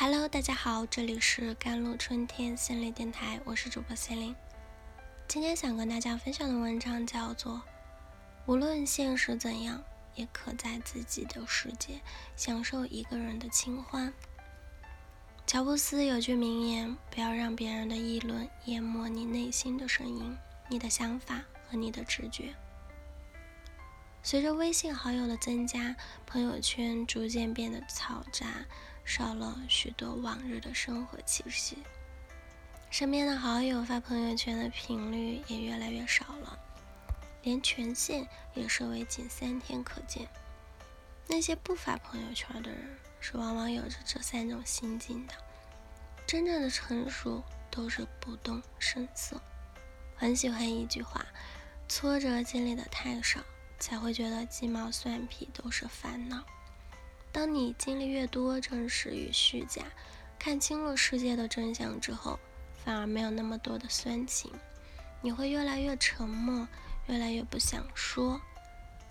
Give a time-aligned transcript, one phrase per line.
[0.00, 4.32] Hello，大家好，这里是甘露春天心理电台，我是主播心灵。
[5.26, 7.54] 今天想跟大家分享的文章叫做
[8.46, 9.82] 《无论现实怎样，
[10.14, 12.00] 也可在自己的世界
[12.36, 14.06] 享受一个人的清欢》。
[15.44, 20.36] 乔布斯有句名言：不要让别人的议论淹没你内心的声音、
[20.68, 22.54] 你的想法和你的直觉。
[24.22, 28.46] 随着微信好友的增加，朋友圈逐渐变得嘈杂。
[29.08, 31.78] 少了许多往日的生活气息，
[32.90, 36.58] 身边的好友发朋友圈的频率也越来越少了，
[37.42, 40.28] 连权限也设为仅三天可见。
[41.26, 45.32] 那些不发朋友圈的人，是往往有着这三种心境的。
[46.26, 49.40] 真正的成熟都是不动声色。
[50.16, 51.24] 很喜欢一句话：
[51.88, 53.40] 挫折经历的太少，
[53.78, 56.44] 才会觉得鸡毛蒜皮都是烦恼。
[57.30, 59.82] 当你经历越多真实与虚假，
[60.38, 62.38] 看清了世界的真相之后，
[62.84, 64.50] 反而没有那么多的酸情，
[65.20, 66.66] 你会越来越沉默，
[67.06, 68.40] 越来越不想说。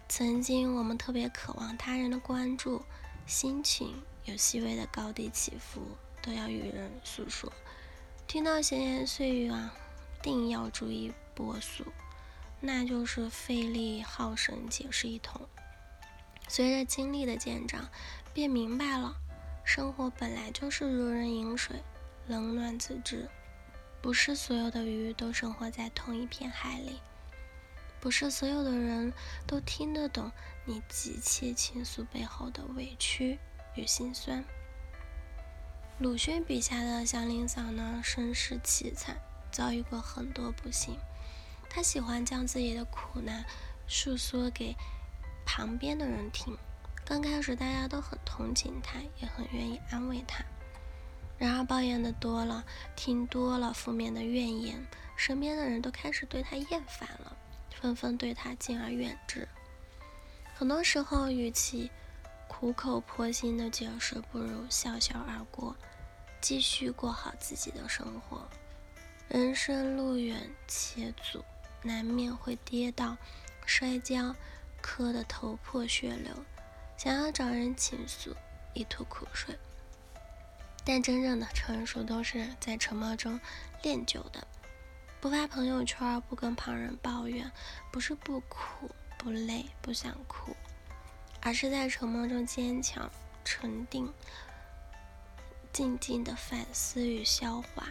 [0.10, 2.82] 曾经我们特别渴望他人的关注，
[3.26, 5.82] 心情有细微的高低起伏，
[6.22, 7.52] 都要与人诉说。
[8.26, 9.74] 听到闲言碎语啊，
[10.22, 11.84] 定要注意波速，
[12.60, 15.42] 那就是费力耗神解释一通。
[16.48, 17.90] 随着经历的渐长，
[18.34, 19.16] 便明白了，
[19.64, 21.84] 生活本来就是如人饮水，
[22.28, 23.30] 冷暖自知。
[24.02, 27.02] 不是所有的鱼都生活在同一片海里，
[28.00, 29.12] 不是所有的人
[29.46, 30.32] 都听得懂
[30.66, 33.38] 你急切倾诉背后的委屈
[33.76, 34.44] 与心酸。
[36.00, 39.18] 鲁迅笔下的祥林嫂呢，身世凄惨，
[39.52, 40.96] 遭遇过很多不幸。
[41.70, 43.44] 她喜欢将自己的苦难
[43.88, 44.76] 诉说给。
[45.48, 46.56] 旁边的人听，
[47.06, 50.44] 刚开始大家都很同情他，也很愿意安慰他。
[51.38, 52.66] 然而抱怨的多了，
[52.98, 54.86] 听多了负面的怨言，
[55.16, 57.36] 身边的人都开始对他厌烦了，
[57.80, 59.48] 纷纷对他敬而远之。
[60.54, 61.90] 很多时候，与其
[62.50, 65.74] 苦口婆心的解释，不如笑笑而过，
[66.42, 68.46] 继续过好自己的生活。
[69.30, 71.42] 人生路远且阻，
[71.84, 73.16] 难免会跌倒、
[73.66, 74.36] 摔跤。
[74.82, 76.34] 磕得头破血流，
[76.98, 78.36] 想要找人倾诉，
[78.74, 79.58] 一吐苦水。
[80.86, 83.40] 但真正的成熟都是在沉默中
[83.82, 84.48] 练就的。
[85.20, 87.52] 不发朋友圈，不跟旁人抱怨，
[87.92, 90.56] 不是不苦不累不想哭，
[91.42, 93.12] 而是在沉默中坚强
[93.44, 94.14] 沉定，
[95.74, 97.90] 静静的反思与消化，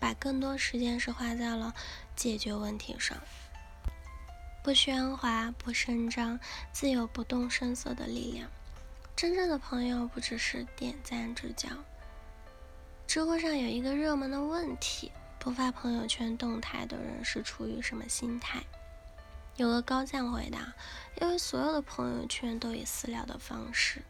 [0.00, 1.74] 把更多时间是花在了
[2.16, 3.18] 解决问题上。
[4.62, 6.38] 不喧哗，不声张，
[6.70, 8.48] 自有不动声色的力量。
[9.16, 11.68] 真正的朋友不只是点赞之交。
[13.08, 18.62] 知乎上有一个热门的问题：不发朋友圈动态的人是出于什么心态？
[19.56, 20.72] 有个高赞回答：
[21.20, 24.00] 因为所有的朋友圈都以私聊的方式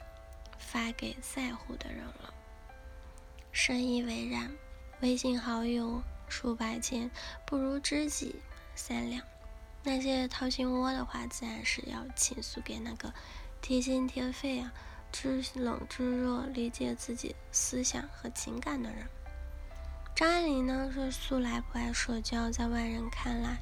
[0.58, 2.34] 发给在乎的人了。
[3.52, 4.52] 深以为然。
[5.00, 7.10] 微信好友数百千，
[7.44, 8.36] 不如知己
[8.76, 9.31] 三两。
[9.84, 13.12] 那些掏心窝的话，自然是要倾诉给那个
[13.60, 14.72] 贴心贴肺啊、
[15.10, 19.06] 知冷知热、理解自己思想和情感的人。
[20.14, 23.58] 张爱玲呢，是素来不爱社交，在外人看来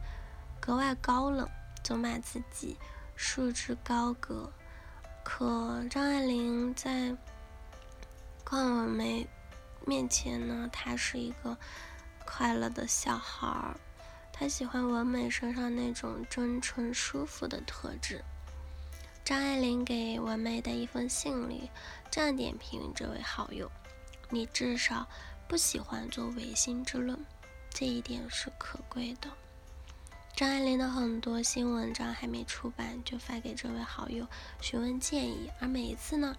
[0.61, 1.49] 格外高冷，
[1.83, 2.77] 总把自己
[3.17, 4.53] 束之高阁。
[5.23, 7.17] 可张爱玲在
[8.45, 9.27] 邝文梅
[9.87, 11.57] 面前呢，她是一个
[12.27, 13.77] 快乐的小孩儿。
[14.41, 18.25] 他喜欢文美身上那种真纯舒服的特质。
[19.23, 21.69] 张爱玲给文美的一封信里
[22.11, 23.71] 这样点评这位好友
[24.31, 25.07] ：“你至少
[25.47, 27.23] 不喜欢做违心之论，
[27.69, 29.29] 这一点是可贵的。”
[30.35, 34.27] 张爱玲的很多新文章还没出版就发给这位好友
[34.63, 36.35] 询问建议，而每一次呢，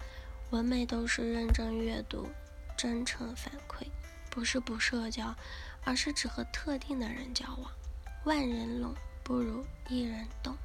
[0.50, 2.28] 文美都是认真阅读、
[2.76, 3.86] 真诚反馈，
[4.28, 5.32] 不是不社交，
[5.84, 7.70] 而是只和特定的人交往。
[8.24, 10.56] 万人拢不如一人懂，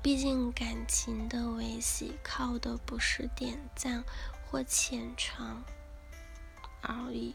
[0.00, 4.04] 毕竟感情的维系靠的不是点赞
[4.46, 5.60] 或浅尝
[6.80, 7.34] 而已。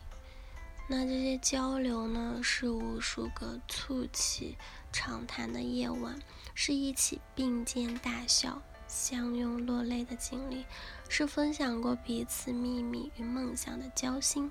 [0.87, 4.57] 那这些交流呢，是无数个促膝
[4.93, 6.17] 长谈的夜晚，
[6.55, 10.65] 是一起并肩大笑、相拥落泪的经历，
[11.09, 14.49] 是分享过彼此秘密与梦想的交心。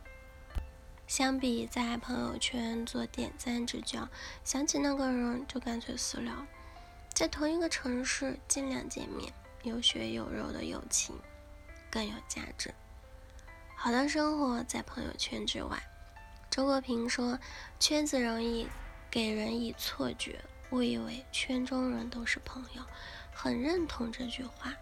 [1.13, 4.09] 相比在朋友圈做点赞之交，
[4.45, 6.33] 想起那个人就干脆私聊。
[7.13, 9.31] 在同一个城市尽量见面，
[9.63, 11.15] 有血有肉的友情
[11.91, 12.73] 更有价值。
[13.77, 15.83] 好的生活在朋友圈之外。
[16.51, 17.39] 周国平说
[17.79, 18.67] ：“圈子容易
[19.11, 22.83] 给人以错觉，误以为圈中人都是朋友。”
[23.35, 24.73] 很认同这句话。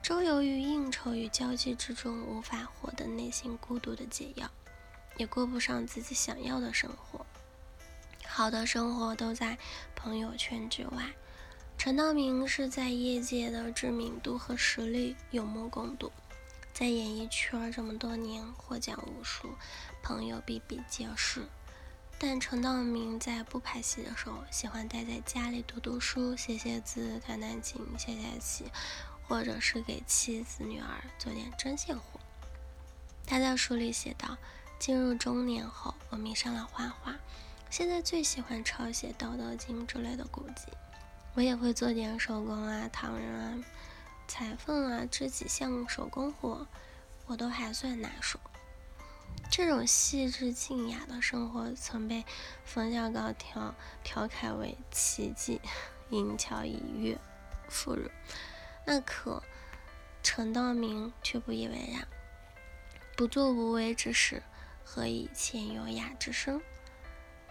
[0.00, 4.48] 周游于应酬与交际之中，无法获得内心孤独的解药，
[5.16, 7.24] 也过不上自己想要的生活。
[8.26, 9.58] 好的生活都在
[9.94, 11.12] 朋友圈之外。
[11.76, 16.10] 陈道明是在业界的知名度和实力有目共睹，
[16.72, 19.50] 在演艺圈这么多年，获奖无数，
[20.02, 21.44] 朋友比比皆是。
[22.16, 28.64] 但陈道明在不拍戏的时候，喜欢待在家里读读书、写写字、弹弹琴、下下棋，
[29.26, 32.20] 或者是给妻子、女儿做点针线活。
[33.26, 34.38] 他在书里写道
[34.78, 37.16] ：“进入中年后，我迷上了画画，
[37.70, 40.66] 现在最喜欢抄写《道德经》之类的古籍。”
[41.34, 43.64] 我也会做点手工啊，唐人啊，
[44.28, 46.66] 裁缝啊，这几项手工活，
[47.26, 48.38] 我都还算拿手。
[49.50, 52.24] 这种细致静雅的生活，曾被
[52.64, 53.74] 冯小刚调
[54.04, 55.60] 调侃为奇迹，
[56.10, 57.18] 银桥一跃
[57.68, 58.08] 妇孺。
[58.86, 59.42] 那可
[60.22, 62.06] 陈道明却不以为然，
[63.16, 64.42] 不做无为之事，
[64.84, 66.60] 和以前优雅之声？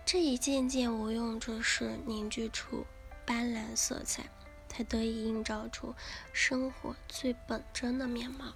[0.05, 2.85] 这一件件无用之事，凝聚出。
[3.25, 4.25] 斑斓色彩，
[4.67, 5.95] 才得以映照出
[6.33, 8.53] 生活最本真的面貌，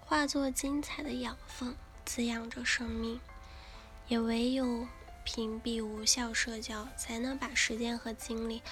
[0.00, 1.76] 化作精彩的养分，
[2.06, 3.20] 滋养着生命。
[4.08, 4.86] 也唯有
[5.22, 8.62] 屏蔽无效社交，才能把时间和精力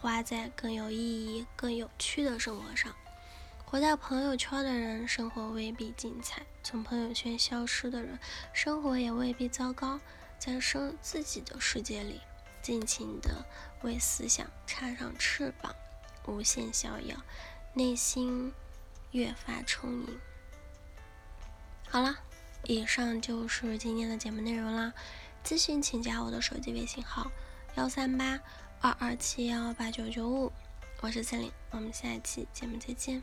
[0.00, 2.92] 花在更有意义、更有趣的生活上。
[3.72, 8.18] 活在朋友圈的人，生活未必精彩；从朋友圈消失的人，
[8.52, 9.98] 生活也未必糟糕。
[10.38, 12.20] 在生自己的世界里。
[12.60, 13.42] 尽情的
[13.80, 15.74] 为思想插上翅膀，
[16.26, 17.16] 无限逍遥，
[17.72, 18.52] 内心
[19.12, 20.20] 越发充盈。
[21.88, 22.18] 好了，
[22.64, 24.92] 以上就是今天的节目内容啦。
[25.42, 27.32] 咨询请加我的手机微信号：
[27.76, 28.38] 幺三八
[28.82, 30.52] 二二七幺八九九五，
[31.00, 33.22] 我是森林，我们下一期节目再见。